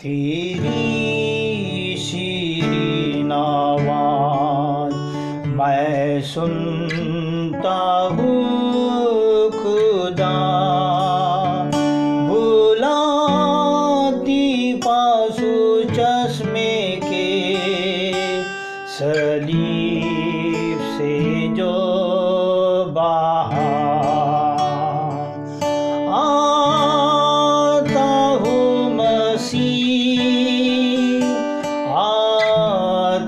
[0.00, 0.76] तेरी
[1.96, 4.94] शीरीन आवाज़
[5.48, 7.78] मैं सुनता
[8.12, 10.32] हूँ खुदा।
[15.92, 17.28] चश्मे के
[20.96, 21.81] से जो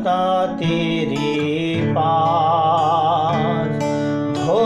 [0.07, 3.85] आता तेरे पास।
[4.37, 4.65] धो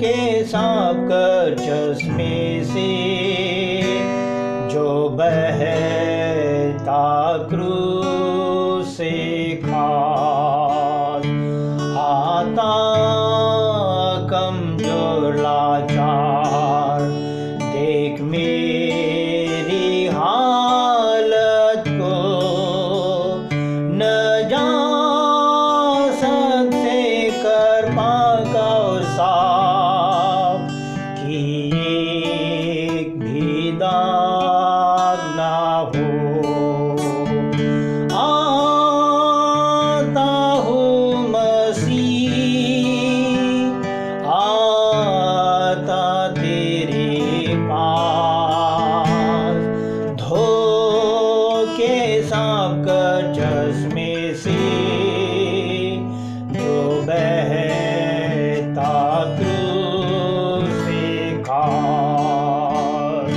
[0.00, 2.86] के साफ़ कर चश्मे से
[4.72, 4.86] जो
[5.18, 7.02] बहता
[7.50, 9.12] क्रूस से
[9.64, 11.26] खास।
[11.98, 12.72] आता
[14.32, 15.67] कमज़ोर लाचार
[53.68, 54.52] चश्मे से
[56.52, 58.92] जो बहता
[60.84, 61.02] से
[61.42, 63.32] खास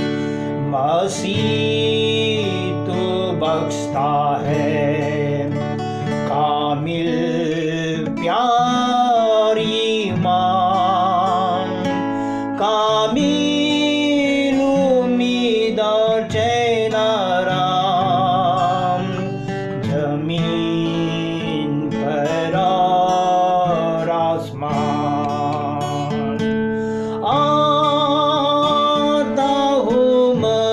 [0.72, 2.46] मसीह
[2.86, 3.02] तो
[3.42, 4.12] बख्शता
[4.46, 5.21] है।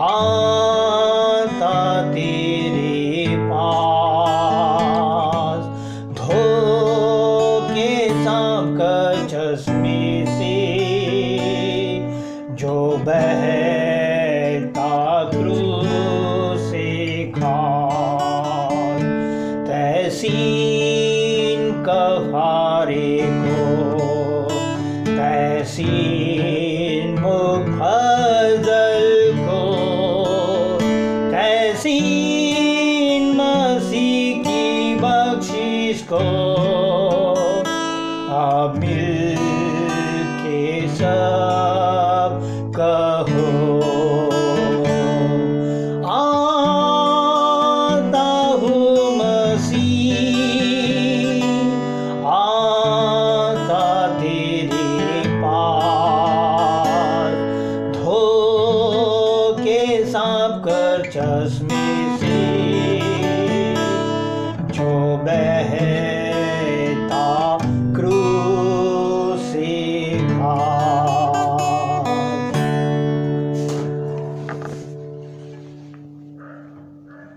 [0.06, 1.78] आता
[2.12, 4.82] तेरे पास
[6.20, 6.42] धो
[7.70, 7.94] के
[8.26, 8.82] साफ़
[9.32, 10.04] चश्मे
[10.34, 10.58] से
[12.60, 12.76] जो
[13.08, 14.92] बहता
[15.32, 15.88] क्रूस
[16.72, 16.90] से
[17.38, 19.02] खास,
[19.70, 23.62] तहसीन कहारे को,
[25.08, 26.37] तहसीन
[31.78, 36.22] तहसीन मसीह की बख्शिश को
[38.38, 39.07] अब मिल
[61.18, 61.72] Cosmic
[64.72, 65.97] Joe Bear.